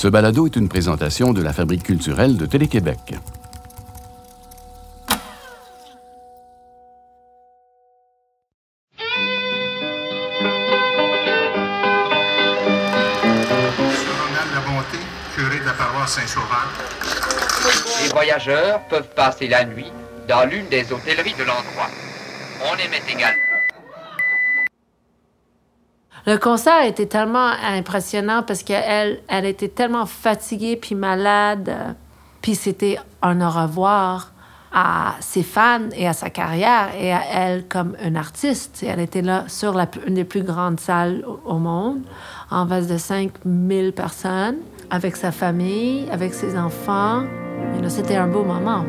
[0.00, 3.16] Ce balado est une présentation de la Fabrique culturelle de Télé-Québec.
[18.04, 19.90] Les voyageurs peuvent passer la nuit
[20.28, 21.90] dans l'une des hôtelleries de l'endroit.
[22.70, 23.47] On émet également.
[26.28, 31.96] Le concert était tellement impressionnant parce qu'elle elle était tellement fatiguée puis malade.
[32.42, 34.32] Puis c'était un au revoir
[34.70, 38.84] à ses fans et à sa carrière et à elle comme une artiste.
[38.86, 39.74] Elle était là sur
[40.06, 42.02] une des plus grandes salles au, au monde,
[42.50, 44.58] en face de 5000 personnes,
[44.90, 47.22] avec sa famille, avec ses enfants.
[47.88, 48.84] C'était un beau moment.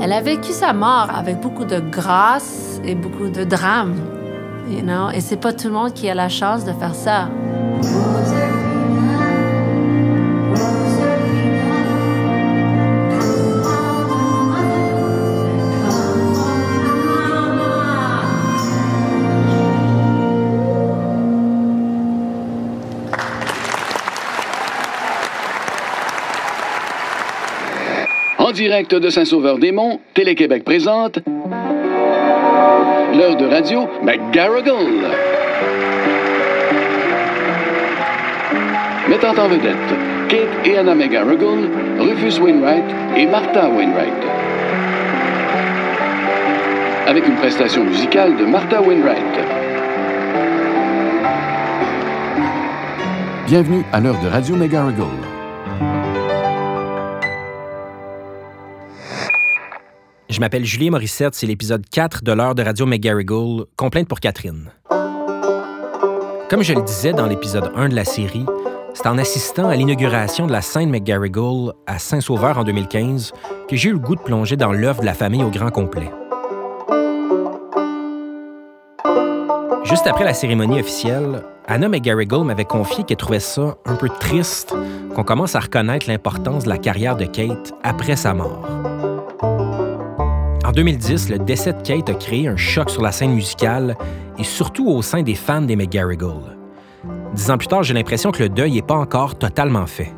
[0.00, 4.21] Elle a vécu sa mort avec beaucoup de grâce et beaucoup de drame.
[5.14, 7.28] Et c'est pas tout le monde qui a la chance de faire ça.
[28.38, 31.20] En direct de Saint-Sauveur-des-Monts, Télé-Québec présente
[33.12, 35.06] l'heure de radio McGarrigle.
[39.08, 39.76] Mettant en vedette
[40.28, 41.68] Kate et Anna McGarrigle,
[41.98, 42.84] Rufus Wainwright
[43.16, 44.22] et Martha Wainwright.
[47.06, 49.18] Avec une prestation musicale de Martha Wainwright.
[53.46, 55.21] Bienvenue à l'heure de radio McGarrigle.
[60.42, 64.72] M'appelle Julie Morissette, c'est l'épisode 4 de l'heure de Radio McGarrigle, complainte pour Catherine.
[66.50, 68.44] Comme je le disais dans l'épisode 1 de la série,
[68.92, 73.32] c'est en assistant à l'inauguration de la scène McGarrigle à Saint-Sauveur en 2015
[73.68, 76.10] que j'ai eu le goût de plonger dans l'œuvre de la famille au grand complet.
[79.84, 84.74] Juste après la cérémonie officielle, Anna McGarrigle m'avait confié qu'elle trouvait ça un peu triste
[85.14, 88.66] qu'on commence à reconnaître l'importance de la carrière de Kate après sa mort.
[90.72, 93.94] En 2010, le décès de Kate a créé un choc sur la scène musicale
[94.38, 96.56] et surtout au sein des fans des McGarrigle.
[97.34, 100.10] Dix ans plus tard, j'ai l'impression que le deuil n'est pas encore totalement fait.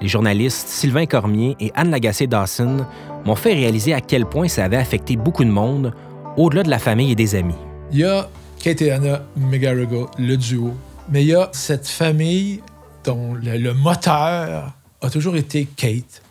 [0.00, 2.86] Les journalistes Sylvain Cormier et Anne Lagacé-Dawson
[3.26, 5.92] m'ont fait réaliser à quel point ça avait affecté beaucoup de monde,
[6.36, 7.58] au-delà de la famille et des amis.
[7.90, 8.28] Il y a
[8.62, 10.74] Kate et Anna McGarrigle, le duo,
[11.08, 12.62] mais il y a cette famille
[13.02, 16.22] dont le, le moteur a toujours été Kate.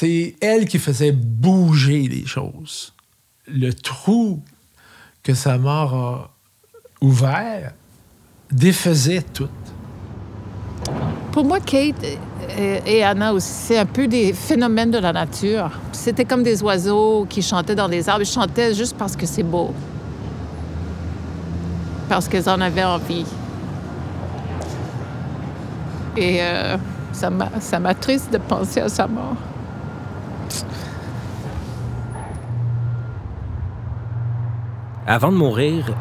[0.00, 2.94] C'est elle qui faisait bouger les choses.
[3.48, 4.40] Le trou
[5.24, 6.30] que sa mort a
[7.00, 7.72] ouvert
[8.48, 9.48] défaisait tout.
[11.32, 11.96] Pour moi, Kate
[12.86, 15.72] et, Anna aussi, c'est un peu des phénomènes de la nature.
[15.90, 18.22] C'était comme des oiseaux qui chantaient dans les arbres.
[18.22, 19.74] Ils chantaient juste parce que c'est beau.
[22.08, 23.26] Parce qu'ils en avaient envie.
[26.16, 26.76] Et euh,
[27.10, 29.34] ça m'attriste de penser à sa mort.
[35.06, 35.94] Avant de mourir,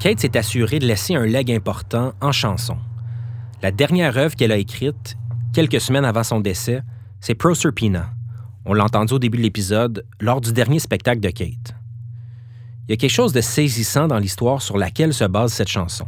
[0.00, 2.76] Kate s'est assurée de laisser un leg important en chanson.
[3.62, 5.16] La dernière œuvre qu'elle a écrite,
[5.52, 6.82] quelques semaines avant son décès,
[7.20, 8.10] c'est Proserpina.
[8.64, 11.74] On l'a entendu au début de l'épisode, lors du dernier spectacle de Kate.
[12.88, 16.06] Il y a quelque chose de saisissant dans l'histoire sur laquelle se base cette chanson.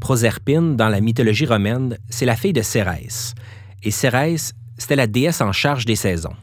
[0.00, 3.34] Proserpine, dans la mythologie romaine, c'est la fille de Cérès.
[3.82, 6.36] Et Cérès, c'était la déesse en charge des saisons.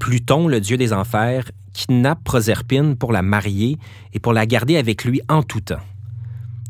[0.00, 3.76] Pluton, le dieu des enfers, kidnappe Proserpine pour la marier
[4.14, 5.84] et pour la garder avec lui en tout temps.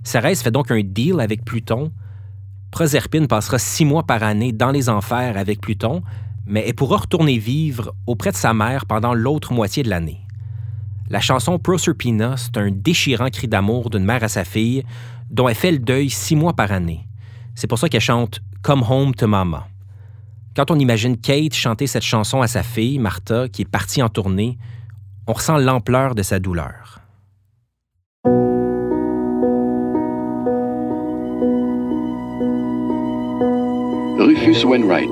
[0.03, 1.93] Cérès fait donc un deal avec Pluton.
[2.73, 6.03] Proserpine passera six mois par année dans les enfers avec Pluton,
[6.45, 10.21] mais elle pourra retourner vivre auprès de sa mère pendant l'autre moitié de l'année.
[11.09, 14.83] La chanson Proserpina, c'est un déchirant cri d'amour d'une mère à sa fille,
[15.31, 17.07] dont elle fait le deuil six mois par année.
[17.55, 19.69] C'est pour ça qu'elle chante Come Home to Mama.
[20.61, 24.11] Quand on imagine Kate chanter cette chanson à sa fille, Martha, qui est partie en
[24.11, 24.59] tournée,
[25.27, 27.01] on ressent l'ampleur de sa douleur.
[34.19, 35.09] Rufus Wainwright.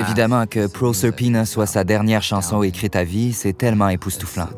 [0.00, 4.48] Évidemment que Proserpina soit sa dernière chanson écrite à vie, c'est tellement époustouflant.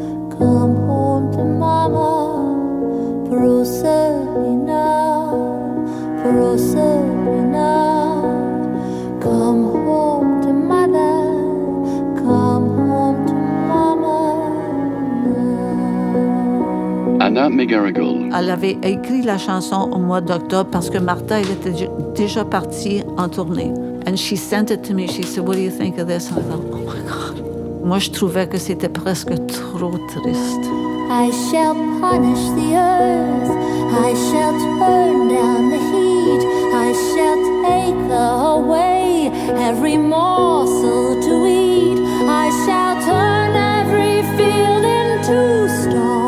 [17.59, 23.03] Elle avait écrit la chanson au mois d'octobre parce que Martha elle était déjà partie
[23.17, 23.71] en tournée.
[24.05, 25.07] And she sent it to me.
[25.07, 27.43] She said, "What do you think of this?" And I thought, "Oh my God."
[27.83, 30.65] Moi, je trouvais que c'était presque trop triste.
[31.09, 33.51] I shall punish the earth.
[33.91, 36.43] I shall turn down the heat.
[36.73, 41.99] I shall take away every morsel to eat.
[42.27, 46.22] I shall turn every field into stone.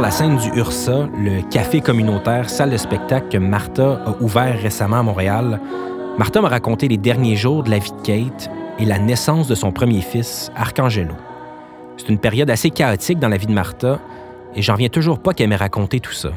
[0.00, 5.00] La scène du URSA, le café communautaire salle de spectacle que Martha a ouvert récemment
[5.00, 5.60] à Montréal,
[6.16, 9.54] Martha m'a raconté les derniers jours de la vie de Kate et la naissance de
[9.54, 11.14] son premier fils, Arcangelo.
[11.98, 14.00] C'est une période assez chaotique dans la vie de Martha
[14.54, 16.30] et j'en viens toujours pas qu'elle m'ait raconté tout ça.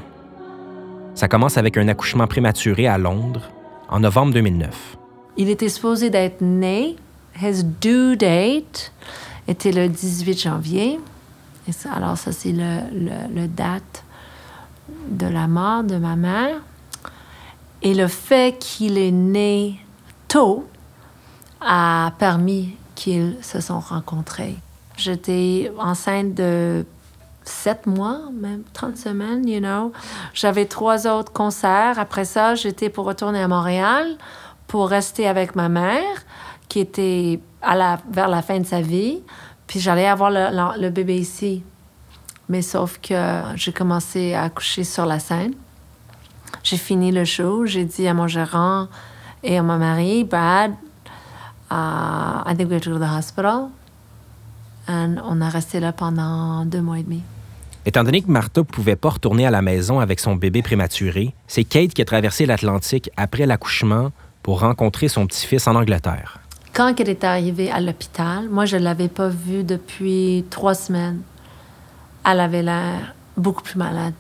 [1.16, 3.50] Ça commence avec un accouchement prématuré à Londres
[3.88, 4.98] en novembre 2009.
[5.38, 6.98] Il était supposé d'être né.
[7.42, 8.92] His due date
[9.48, 11.00] était le 18 janvier.
[11.94, 14.04] Alors, ça, c'est le- le date
[15.10, 16.58] de la mort de ma mère.
[17.82, 19.80] Et le fait qu'il est né
[20.28, 20.68] tôt
[21.62, 24.56] a permis qu'ils se sont rencontrés.
[24.98, 26.86] J'étais enceinte de
[27.44, 29.92] sept mois, même 30 semaines, you know.
[30.34, 31.98] J'avais trois autres concerts.
[32.00, 34.16] Après ça, j'étais pour retourner à Montréal
[34.68, 36.24] pour rester avec ma mère,
[36.70, 39.22] qui était à la, vers la fin de sa vie.
[39.74, 41.64] Puis j'allais avoir le, bébé ici.
[42.48, 45.54] Mais sauf que j'ai commencé à accoucher sur la scène.
[46.62, 47.66] J'ai fini le show.
[47.66, 48.88] J'ai dit à mon gérant
[49.44, 50.74] et à mon mari, Brad,
[51.72, 53.70] uh, I think we have to go to the hospital.
[54.88, 57.24] And on a resté là pendant deux mois et demi.
[57.88, 61.34] Étant donné que Martha ne pouvait pas retourner à la maison avec son bébé prématuré,
[61.48, 64.12] c'est Kate qui a traversé l'Atlantique après l'accouchement
[64.44, 66.43] pour rencontrer son petit-fils en Angleterre.
[66.74, 71.22] Quand elle est arrivée à l'hôpital, moi, je ne l'avais pas vue depuis trois semaines.
[72.26, 74.14] Elle avait l'air beaucoup plus malade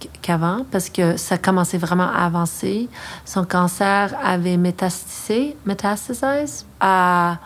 [0.00, 2.88] qu- qu'avant parce que ça commençait vraiment à avancer.
[3.24, 6.44] Son cancer avait métastasé, métastasé
[6.80, 7.38] à,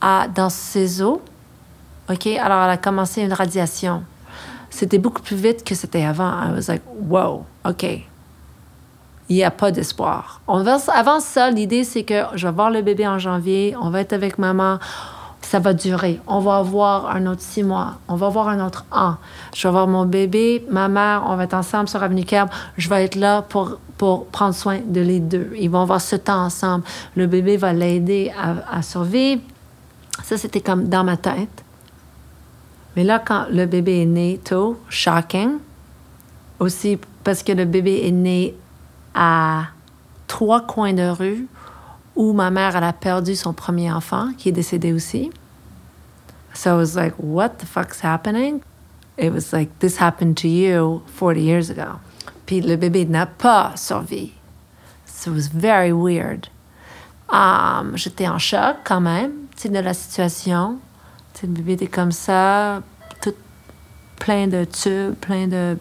[0.00, 1.20] à- dans ses os.
[2.10, 2.26] OK?
[2.26, 4.02] Alors, elle a commencé une radiation.
[4.68, 6.30] C'était beaucoup plus vite que c'était avant.
[6.42, 7.86] I was like, wow, OK
[9.32, 10.42] il n'y a pas d'espoir.
[10.46, 13.88] On va, avant ça, l'idée, c'est que je vais voir le bébé en janvier, on
[13.88, 14.78] va être avec maman,
[15.40, 16.20] ça va durer.
[16.26, 19.14] On va avoir un autre six mois, on va avoir un autre an.
[19.54, 22.50] Je vais voir mon bébé, ma mère, on va être ensemble sur Avenue Kerb.
[22.76, 25.50] Je vais être là pour, pour prendre soin de les deux.
[25.58, 26.84] Ils vont avoir ce temps ensemble.
[27.16, 29.40] Le bébé va l'aider à, à survivre.
[30.22, 31.64] Ça, c'était comme dans ma tête.
[32.96, 35.52] Mais là, quand le bébé est né tôt, shocking.
[36.60, 38.54] Aussi parce que le bébé est né
[39.14, 39.66] à
[40.26, 41.46] trois coins de rue
[42.16, 45.30] où ma mère a perdu son premier enfant qui est décédé aussi.
[46.54, 48.62] So I was like, what the fuck's happening?
[49.16, 51.98] It was like, this happened to you 40 years ago.
[52.46, 54.32] Puis le bébé n'a pas survécu.
[55.06, 56.48] So it was very weird.
[57.30, 60.78] Um, J'étais en choc quand même, tu de la situation.
[61.42, 62.82] Le bébé était comme ça,
[63.22, 63.34] tout
[64.18, 65.78] plein de tubes, plein de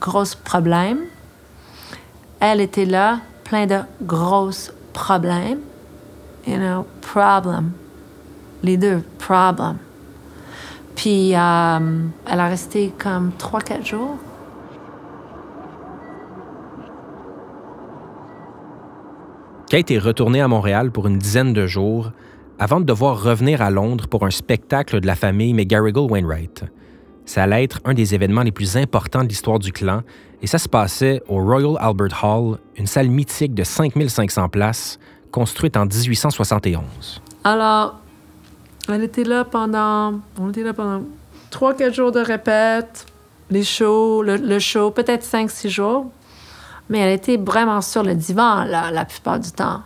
[0.00, 1.04] gros problèmes.
[2.44, 4.50] Elle était là, plein de gros
[4.92, 5.60] problèmes.
[6.44, 7.70] You know, problem.
[8.64, 9.76] Les deux, problem.
[10.96, 11.78] Puis, euh,
[12.26, 14.16] elle a resté comme trois, quatre jours.
[19.70, 22.10] Kate est retournée à Montréal pour une dizaine de jours
[22.58, 26.64] avant de devoir revenir à Londres pour un spectacle de la famille McGarrigle Wainwright.
[27.24, 30.02] Ça allait être un des événements les plus importants de l'histoire du clan
[30.42, 34.98] et ça se passait au Royal Albert Hall, une salle mythique de 5500 places
[35.30, 37.22] construite en 1871.
[37.44, 37.96] Alors,
[38.88, 40.20] elle était là pendant.
[40.38, 41.02] On était là pendant
[41.50, 43.06] trois, quatre jours de répète,
[43.50, 46.10] les shows, le, le show, peut-être cinq, six jours.
[46.88, 49.82] Mais elle était vraiment sur le divan, là, la plupart du temps.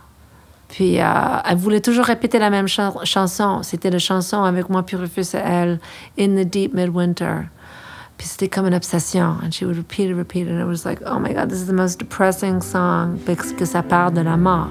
[0.69, 1.05] Puis, euh,
[1.45, 3.63] elle voulait toujours répéter la même chan- chanson.
[3.63, 5.79] C'était la chanson avec moi, puis Rufus et elle,
[6.19, 7.47] In the Deep Midwinter.
[8.17, 9.35] Puis c'était comme une obsession.
[9.43, 10.51] And she would repeat it, repeat it.
[10.51, 13.63] And it was like, oh my God, this is the most depressing song parce que
[13.63, 14.69] ça parle de la mort.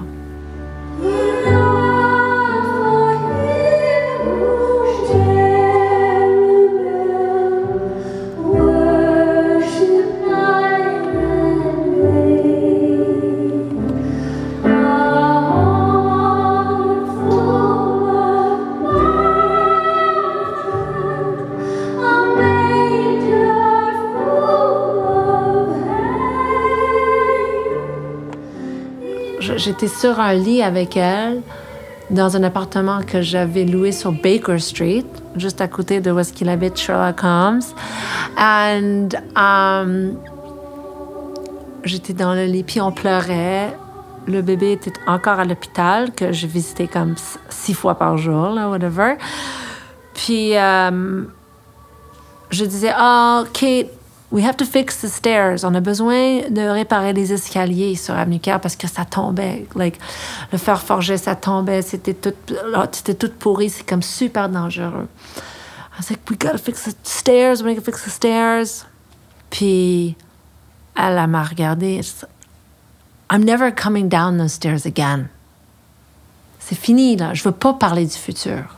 [29.67, 31.41] J'étais sur un lit avec elle
[32.09, 35.03] dans un appartement que j'avais loué sur Baker Street,
[35.35, 37.59] juste à côté de où est-ce qu'il habite Sherlock Holmes.
[38.37, 40.17] And um,
[41.83, 43.77] j'étais dans le lit, puis on pleurait.
[44.25, 47.15] Le bébé était encore à l'hôpital, que je visitais comme
[47.49, 49.15] six fois par jour, là, whatever.
[50.13, 51.23] Puis euh,
[52.51, 53.87] je disais, oh, Kate,
[54.31, 55.63] we have to fix the stairs.
[55.63, 59.65] On a besoin de réparer les escaliers sur Avenue parce que ça tombait.
[59.75, 59.99] Like,
[60.51, 61.81] le fer forgé, ça tombait.
[61.81, 62.33] C'était tout,
[62.91, 63.69] c'était tout pourri.
[63.69, 65.07] C'est comme super dangereux.
[65.93, 67.63] I was like, we gotta fix the stairs.
[67.63, 68.85] We gotta fix the stairs.
[69.49, 70.15] Puis,
[70.95, 72.01] elle m'a regardé.
[73.29, 75.29] I'm never coming down those stairs again.
[76.59, 77.33] C'est fini, là.
[77.33, 78.75] Je veux pas parler du futur.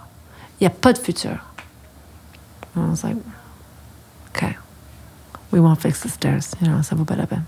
[0.59, 1.39] Il n'y a pas de futur.
[2.75, 3.17] I was like,
[4.27, 4.55] OK.
[5.51, 6.51] We won't fix the stairs.
[6.61, 7.43] You know, ça vaut pas la peine.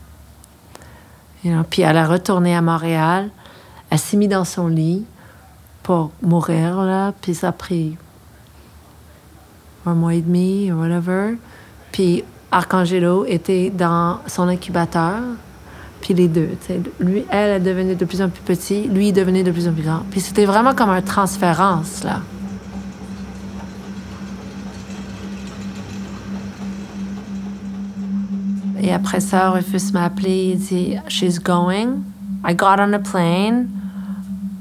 [1.43, 3.29] You know, puis elle a retourné à Montréal.
[3.89, 5.05] Elle s'est mise dans son lit
[5.83, 7.13] pour mourir, là.
[7.21, 7.97] Puis ça a pris
[9.85, 11.37] un mois et demi, whatever.
[11.91, 15.21] Puis Arcangelo était dans son incubateur.
[16.01, 19.13] Puis les deux, tu lui, elle, elle devenait de plus en plus petit, lui, il
[19.13, 20.01] devenait de plus en plus grand.
[20.09, 22.21] Puis c'était vraiment comme un transférence, là.
[28.83, 32.01] Et après ça, Rufus m'a appelé, il dit She's going.
[32.43, 33.69] I got on a plane,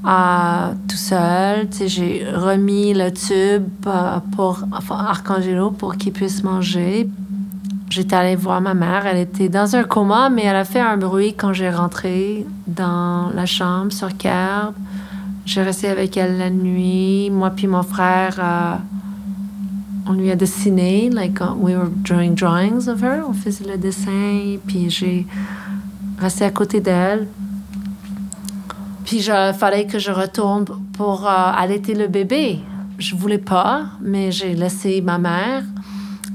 [0.05, 1.67] euh, tout seul.
[1.87, 7.09] J'ai remis le tube euh, pour enfin, Arcangelo pour qu'il puisse manger.
[7.89, 9.07] J'étais allée voir ma mère.
[9.07, 13.31] Elle était dans un coma, mais elle a fait un bruit quand j'ai rentré dans
[13.33, 14.73] la chambre sur Kerb.
[15.47, 17.31] J'ai resté avec elle la nuit.
[17.31, 18.75] Moi puis mon frère, euh,
[20.07, 21.09] on lui a dessiné.
[21.09, 23.23] Like, uh, we were drawing drawings of her.
[23.27, 24.57] On faisait le dessin.
[24.65, 25.25] Puis j'ai
[26.19, 27.27] resté à côté d'elle.
[29.05, 32.59] Puis il fallait que je retourne pour euh, allaiter le bébé.
[32.97, 35.63] Je voulais pas, mais j'ai laissé ma mère.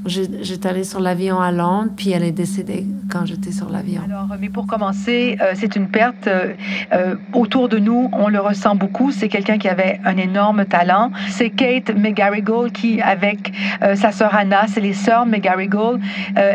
[0.05, 4.03] J'étais allée sur l'avion à Londres, puis elle est décédée quand j'étais sur l'avion.
[4.05, 6.27] Alors, mais pour commencer, euh, c'est une perte.
[6.27, 6.55] euh,
[6.93, 9.11] euh, autour de nous, on le ressent beaucoup.
[9.11, 11.11] C'est quelqu'un qui avait un énorme talent.
[11.29, 13.53] C'est Kate McGarrigle qui, avec
[13.95, 16.01] sa sœur Anna, c'est les sœurs McGarrigle,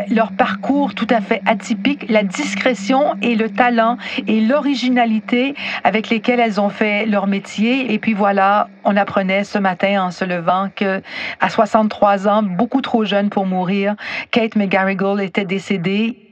[0.09, 6.39] leur parcours tout à fait atypique, la discrétion et le talent et l'originalité avec lesquels
[6.39, 7.93] elles ont fait leur métier.
[7.93, 11.01] Et puis voilà, on apprenait ce matin en se levant que
[11.39, 13.95] à 63 ans, beaucoup trop jeune pour mourir,
[14.31, 16.30] Kate McGarrigle était décédée.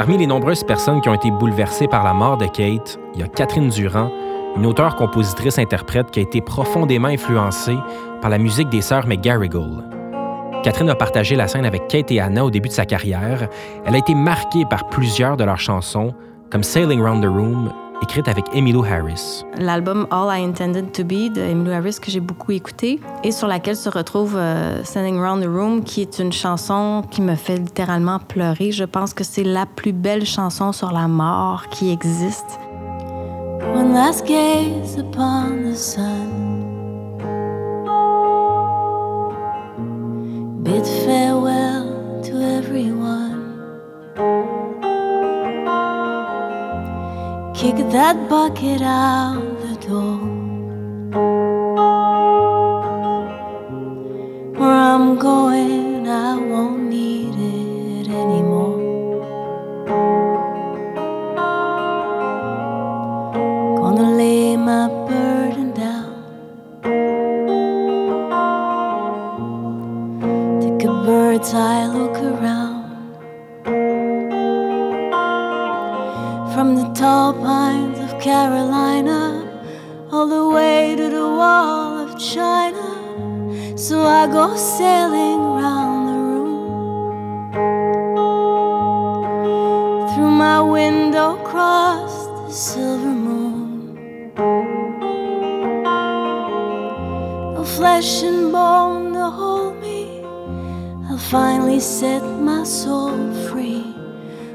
[0.00, 3.22] Parmi les nombreuses personnes qui ont été bouleversées par la mort de Kate, il y
[3.22, 4.10] a Catherine Durand,
[4.56, 7.76] une auteure-compositrice-interprète qui a été profondément influencée
[8.22, 9.84] par la musique des sœurs McGarrigle.
[10.62, 13.48] Catherine a partagé la scène avec Kate et Anna au début de sa carrière.
[13.84, 16.14] Elle a été marquée par plusieurs de leurs chansons,
[16.50, 19.44] comme Sailing Round the Room, écrite avec Emmylou Harris.
[19.56, 23.46] L'album All I Intended to Be de Emmylou Harris que j'ai beaucoup écouté et sur
[23.46, 27.56] laquelle se retrouve euh, Standing Round the Room qui est une chanson qui me fait
[27.56, 28.72] littéralement pleurer.
[28.72, 32.58] Je pense que c'est la plus belle chanson sur la mort qui existe.
[33.74, 36.48] One last gaze upon the sun.
[40.64, 41.79] Bid farewell
[47.70, 50.39] Kick that bucket out the door.
[84.32, 86.52] Go sailing round the room.
[90.10, 93.96] Through my window, across the silver moon.
[97.54, 100.22] No flesh and bone to hold me.
[101.08, 103.18] I'll finally set my soul
[103.48, 103.82] free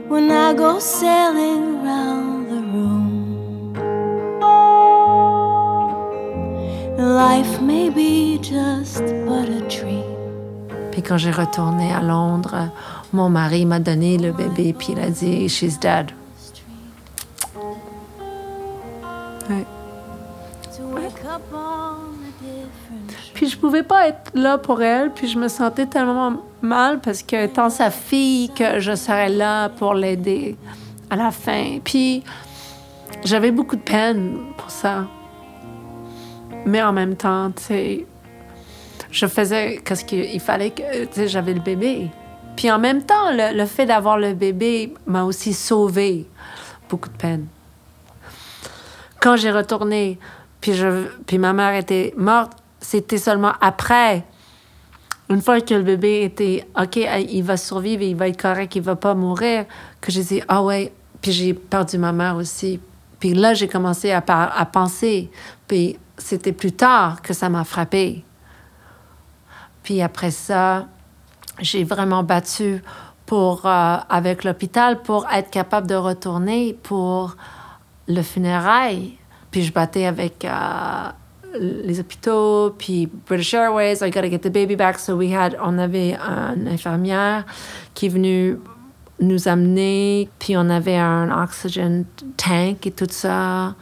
[0.08, 2.35] when I go sailing round
[7.36, 10.06] Life may be just but a dream.
[10.92, 12.70] Puis quand j'ai retourné à Londres,
[13.12, 16.12] mon mari m'a donné le bébé, puis il a dit She's dead.
[19.50, 19.66] Ouais.
[23.34, 27.22] Puis je pouvais pas être là pour elle, puis je me sentais tellement mal parce
[27.22, 30.56] que étant sa fille, que je serais là pour l'aider
[31.10, 31.80] à la fin.
[31.84, 32.24] Puis
[33.26, 35.06] j'avais beaucoup de peine pour ça.
[36.66, 38.06] Mais en même temps, tu sais,
[39.12, 42.10] je faisais ce qu'il fallait que, tu sais, j'avais le bébé.
[42.56, 46.28] Puis en même temps, le, le fait d'avoir le bébé m'a aussi sauvé
[46.90, 47.48] beaucoup de peine.
[49.20, 50.20] Quand j'ai retourné,
[50.62, 54.24] puis, je, puis ma mère était morte, c'était seulement après,
[55.30, 58.82] une fois que le bébé était OK, il va survivre, il va être correct, il
[58.82, 59.66] va pas mourir,
[60.02, 62.80] que j'ai dit ah ouais, puis j'ai perdu ma mère aussi.
[63.26, 65.32] Puis là, j'ai commencé à, penser.
[65.68, 68.24] Puis c'était plus tard que ça m'a frappé.
[69.82, 70.86] Puis après ça,
[71.60, 72.84] j'ai vraiment battu
[73.26, 77.36] pour, euh, avec l'hôpital pour être capable de retourner pour
[78.08, 79.18] le funérail.
[79.50, 81.10] Puis je battais avec euh,
[81.60, 85.00] les hôpitaux, puis British Airways, I gotta get the baby back.
[85.00, 87.44] So we had, on avait une infirmière
[87.96, 88.60] qui est venue
[89.20, 92.04] nous amener, puis on avait un oxygen
[92.38, 93.76] tank et tout ça.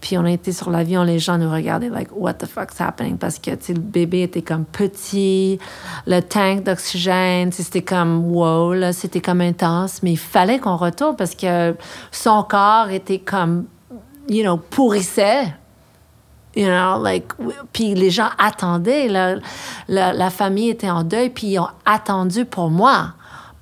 [0.00, 3.16] Puis on était sur l'avion, les gens nous regardaient like what the fuck's happening?
[3.16, 5.58] Parce que le bébé était comme petit,
[6.06, 11.16] le tank d'oxygène, c'était comme wow, là, c'était comme intense, mais il fallait qu'on retourne
[11.16, 11.74] parce que
[12.10, 13.64] son corps était comme
[14.28, 15.54] you know pourrissait.
[16.56, 17.32] You know, like,
[17.72, 19.40] puis les gens attendaient, la,
[19.88, 23.14] la famille était en deuil, puis ils ont attendu pour moi.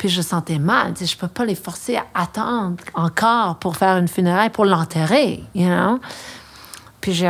[0.03, 0.95] Puis je sentais mal.
[1.01, 5.69] Je peux pas les forcer à attendre encore pour faire une funéraille, pour l'enterrer, you
[5.69, 6.01] know?
[7.01, 7.23] Puis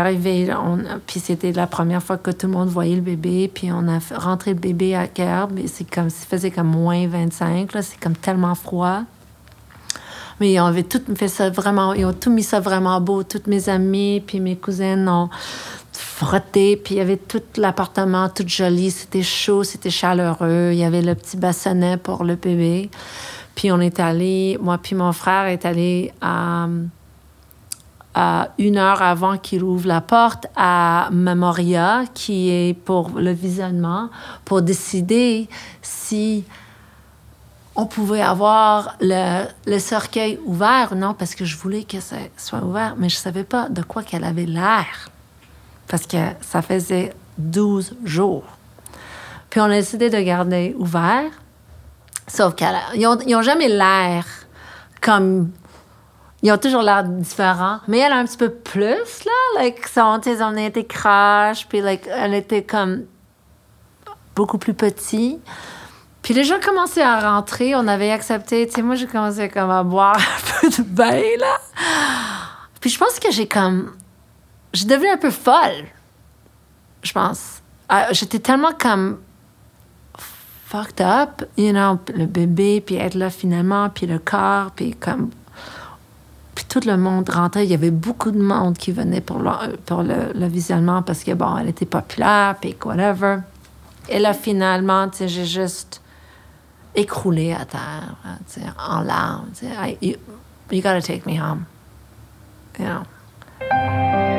[1.07, 3.99] puis c'était la première fois que tout le monde voyait le bébé, puis on a
[4.17, 8.55] rentré le bébé à Kerb, c'est comme, faisait comme moins 25, là, c'est comme tellement
[8.55, 9.03] froid.
[10.41, 13.23] Mais ils ont tout fait ça vraiment, ils ont tout mis ça vraiment beau.
[13.23, 15.29] Toutes mes amies, puis mes cousines ont
[16.03, 20.85] frotté, puis il y avait tout l'appartement tout joli, c'était chaud, c'était chaleureux, il y
[20.85, 22.91] avait le petit bassonnet pour le bébé.
[23.55, 26.67] Puis on est allé, moi puis mon frère est allé à,
[28.15, 34.11] à une heure avant qu'il ouvre la porte à Memoria, qui est pour le visionnement,
[34.45, 35.49] pour décider
[35.83, 36.45] si
[37.75, 42.63] on pouvait avoir le, le, cercueil ouvert, non, parce que je voulais que ça soit
[42.63, 45.09] ouvert, mais je savais pas de quoi qu'elle avait l'air
[45.93, 48.45] parce que ça faisait 12 jours.
[49.51, 51.31] Puis on a décidé de garder ouvert,
[52.27, 54.25] sauf qu'ils n'ont jamais l'air
[55.03, 55.51] comme.
[56.43, 59.61] Ils ont toujours l'air différents, mais elle a un petit peu plus, là.
[59.61, 63.05] Like, son, on était crash, puis like, elle était comme
[64.35, 65.41] beaucoup plus petit.
[66.23, 68.67] Puis les gens commençaient à rentrer, on avait accepté.
[68.67, 71.59] Tu sais, moi, j'ai commencé comme à boire un peu de bain, là.
[72.81, 73.93] Puis je pense que j'ai comme
[74.73, 75.87] je devenais un peu folle,
[77.03, 77.63] je pense.
[77.89, 79.19] Ah, j'étais tellement comme
[80.73, 85.31] fucked up, you know, le bébé, puis être là finalement, puis le corps, puis comme...
[86.55, 87.65] Puis tout le monde rentrait.
[87.65, 91.33] Il y avait beaucoup de monde qui venait pour le, pour le, visionnement parce que,
[91.33, 93.39] bon, elle était populaire, puis whatever.
[94.09, 96.03] Et là, finalement, tu sais, j'ai juste
[96.95, 98.17] écroulé à terre,
[98.53, 99.49] tu sais, en larmes.
[99.59, 100.17] Tu sais, you,
[100.71, 101.65] you gotta take me home.
[102.79, 104.32] You know.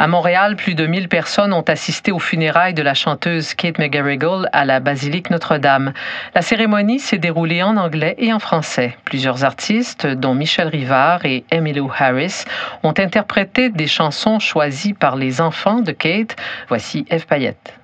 [0.00, 4.48] À Montréal, plus de 1000 personnes ont assisté aux funérailles de la chanteuse Kate McGarrigle
[4.50, 5.92] à la basilique Notre-Dame.
[6.34, 8.96] La cérémonie s'est déroulée en anglais et en français.
[9.04, 12.44] Plusieurs artistes, dont Michel Rivard et Emmylou Harris,
[12.82, 16.34] ont interprété des chansons choisies par les enfants de Kate.
[16.68, 17.79] Voici Eve Payette.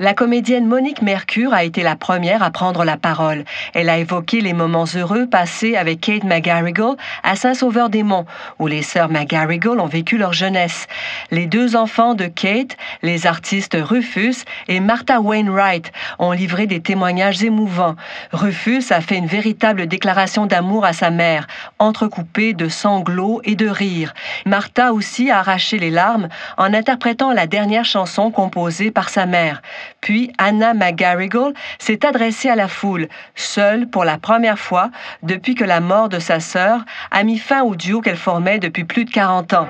[0.00, 3.44] La comédienne Monique Mercure a été la première à prendre la parole.
[3.74, 8.26] Elle a évoqué les moments heureux passés avec Kate McGarrigle à Saint-Sauveur-des-Monts,
[8.58, 10.88] où les sœurs McGarrigle ont vécu leur jeunesse.
[11.30, 14.34] Les deux enfants de Kate, les artistes Rufus
[14.66, 17.94] et Martha Wainwright, ont livré des témoignages émouvants.
[18.32, 21.46] Rufus a fait une véritable déclaration d'amour à sa mère,
[21.78, 24.12] entrecoupée de sanglots et de rires.
[24.44, 29.62] Martha aussi a arraché les larmes en interprétant la dernière chanson composée par sa mère.
[30.00, 34.90] Puis Anna McGarrigle s'est adressée à la foule, seule pour la première fois
[35.22, 38.84] depuis que la mort de sa sœur a mis fin au duo qu'elle formait depuis
[38.84, 39.68] plus de 40 ans.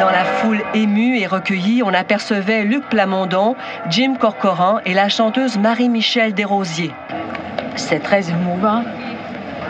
[0.00, 3.56] Dans la foule émue et recueillie, on apercevait Luc Plamondon,
[3.90, 6.92] Jim Corcoran et la chanteuse Marie-Michel Desrosiers.
[7.74, 8.84] C'est très émouvant.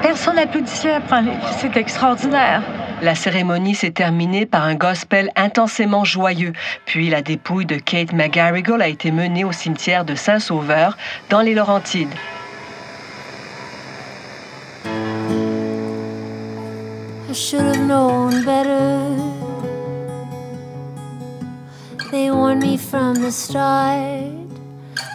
[0.02, 1.24] Personne n'applaudissait après.
[1.58, 2.62] C'est extraordinaire.
[3.00, 6.52] La cérémonie s'est terminée par un gospel intensément joyeux,
[6.84, 10.96] puis la dépouille de Kate McGarrigle a été menée au cimetière de Saint-Sauveur,
[11.30, 12.14] dans les Laurentides.
[17.30, 18.98] I should have known better
[22.10, 24.32] They warned me from the start.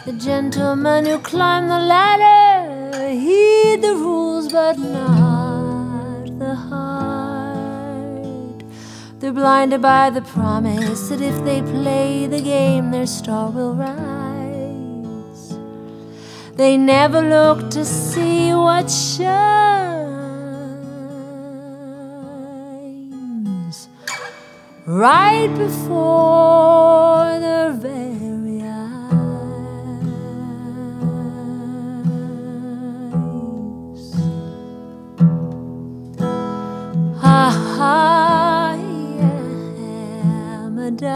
[0.06, 7.13] The gentleman who climbed the ladder heed the rules, but not the heart.
[9.24, 15.56] They're blinded by the promise that if they play the game, their star will rise.
[16.56, 19.78] They never look to see what shines
[24.84, 28.13] right before their very
[40.84, 41.14] a diamond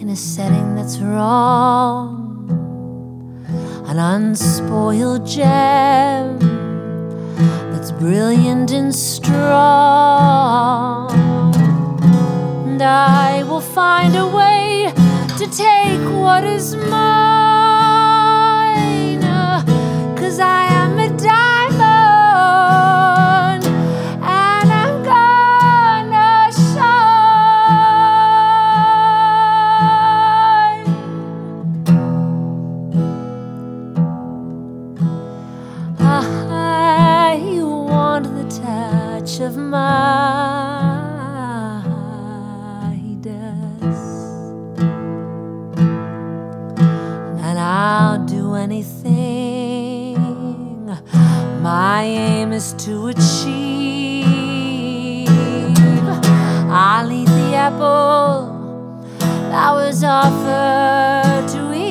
[0.00, 2.22] in a setting that's wrong
[3.86, 6.38] an unspoiled gem
[7.70, 9.52] that's brilliant and strong.
[12.66, 14.92] And I will find a way
[15.38, 17.22] to take what is mine.
[20.16, 20.81] Cause I
[52.62, 54.28] is to achieve.
[56.70, 59.02] I'll eat the apple
[59.50, 61.81] that was offered to Eve.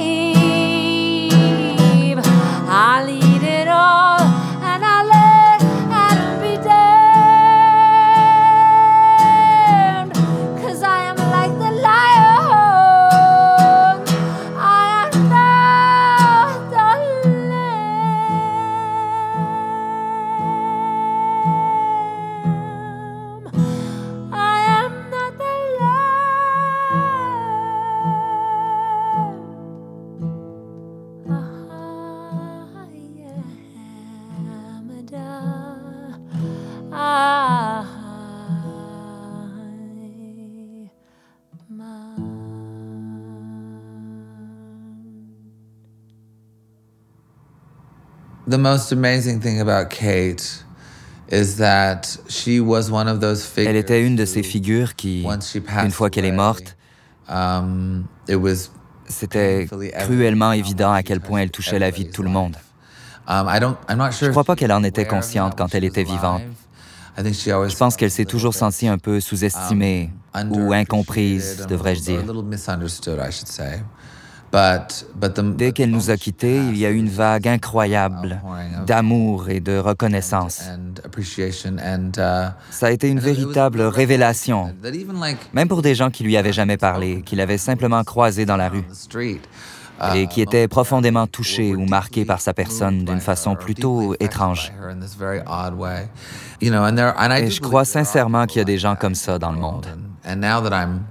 [48.49, 50.65] The most amazing thing about Kate
[51.29, 53.75] is that she was one of those Elle figures.
[53.75, 55.25] était une de ces figures qui,
[55.83, 56.75] une fois qu'elle est morte,
[57.29, 58.71] um, it was
[59.07, 59.67] c'était
[60.05, 62.55] cruellement évident à quel point elle touchait la vie de tout le monde.
[63.27, 63.47] Um,
[64.11, 66.41] Je if crois pas qu'elle en était consciente quand elle était vivante.
[67.17, 72.23] Je pense qu'elle s'est toujours sentie un peu sous-estimée, um, ou incomprise, devrais-je dire.
[75.57, 78.41] Dès qu'elle nous a quittés, il y a eu une vague incroyable
[78.85, 80.61] d'amour et de reconnaissance.
[80.67, 84.73] and appreciation and uh, Ça a été une véritable révélation,
[85.53, 88.69] même pour des gens qui lui avaient jamais parlé, qui l'avaient simplement croisé dans la
[88.69, 88.83] rue
[90.15, 94.73] et qui étaient profondément touchés ou marqués par sa personne d'une façon plutôt étrange.
[96.61, 99.87] Et je crois sincèrement qu'il y a des gens comme ça dans le monde.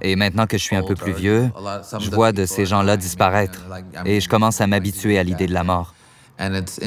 [0.01, 1.51] Et maintenant que je suis un peu plus vieux,
[1.99, 3.59] je vois de ces gens-là disparaître
[4.05, 5.93] et je commence à m'habituer à l'idée de la mort.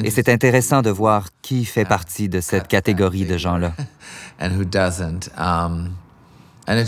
[0.03, 3.73] Et c'est intéressant de voir qui fait partie de cette catégorie de gens-là.
[4.37, 5.91] Um.
[6.67, 6.85] Uh.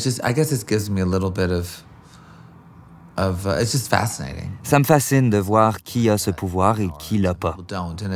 [4.64, 7.56] Ça me fascine de voir qui a ce pouvoir et qui l'a pas.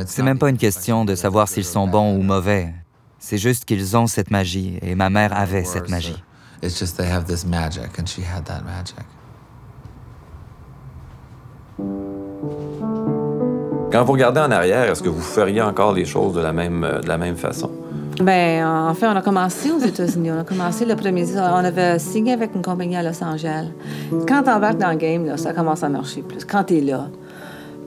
[0.06, 2.74] C'est même pas une question de savoir s'ils sont bons ou mauvais.
[3.18, 6.22] C'est juste qu'ils ont cette magie et ma mère avait cette magie.
[6.62, 9.04] It's just they have this magic, and she had that magic.
[13.90, 16.84] Quand vous regardez en arrière, est-ce que vous feriez encore les choses de la même,
[16.84, 17.70] euh, de la même façon?
[18.20, 20.30] Ben, en fait, on a commencé aux États-Unis.
[20.30, 21.26] On a commencé le premier.
[21.36, 23.66] On avait signé avec une compagnie à Los Angeles.
[24.28, 26.44] Quand t'embarques dans le game, là, ça commence à marcher plus.
[26.44, 27.08] Quand t'es là,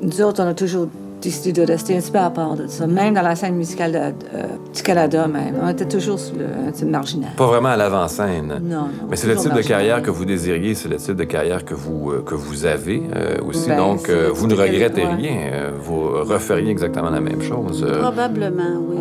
[0.01, 0.89] nous autres, on a toujours
[1.25, 2.85] décidé de rester un petit peu à part de ça.
[2.87, 5.55] Même dans la scène musicale de- euh, du Canada, même.
[5.61, 7.31] On était toujours sur le, un type marginal.
[7.35, 8.59] Pas vraiment à l'avant-scène.
[8.63, 8.87] Non, non.
[9.09, 11.73] Mais c'est le type de carrière que vous désiriez, c'est le type de carrière que
[11.73, 13.69] vous, euh, que vous avez euh, aussi.
[13.69, 15.13] Ben, Donc, euh, vous ne regrettez ouais.
[15.13, 15.39] rien.
[15.79, 17.83] vous referiez exactement la même chose.
[17.87, 17.99] euh.
[18.01, 18.97] Probablement, oui.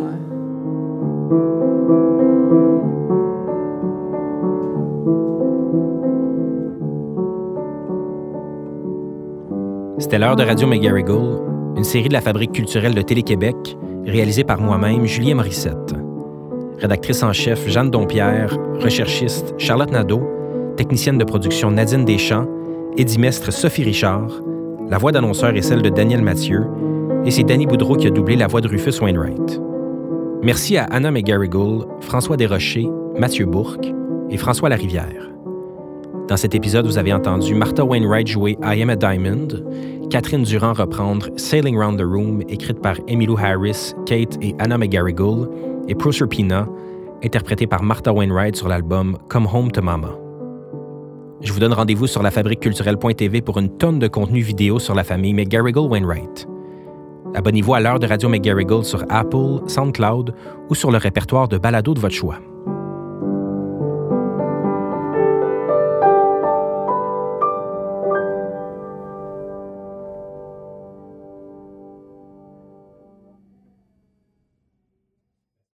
[9.98, 11.38] C'était l'heure de Radio McGarrigle,
[11.76, 13.56] une série de la Fabrique culturelle de Télé-Québec,
[14.06, 15.94] réalisée par moi-même, Julien Morissette.
[16.78, 20.22] rédactrice en chef Jeanne Dompierre, recherchiste Charlotte Nadeau,
[20.76, 22.46] technicienne de production Nadine Deschamps,
[22.96, 24.28] édimestre Sophie Richard,
[24.90, 26.62] la voix d'annonceur est celle de Daniel Mathieu,
[27.24, 29.60] et c'est Danny Boudreau qui a doublé la voix de Rufus Wainwright.
[30.42, 33.87] Merci à Anna McGarrigle, François Desrochers, Mathieu Bourque
[34.30, 35.30] et François Larivière.
[36.28, 39.48] Dans cet épisode, vous avez entendu Martha Wainwright jouer I Am a Diamond,
[40.14, 45.50] Catherine Durand reprendre Sailing Round the Room, écrite par Emilou Harris, Kate et Anna McGarrigle,
[45.88, 46.68] et Proserpina,
[47.24, 50.16] interprétée par Martha Wainwright sur l'album Come Home to Mama.
[51.40, 55.35] Je vous donne rendez-vous sur lafabriqueculturelle.tv pour une tonne de contenu vidéo sur la famille
[55.35, 56.46] McGarrigle-Wainwright.
[57.35, 60.33] Abonnez-vous à l'heure de Radio McGarrigle sur Apple, SoundCloud
[60.70, 62.38] ou sur le répertoire de balado de votre choix.